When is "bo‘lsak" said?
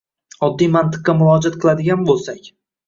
2.11-2.55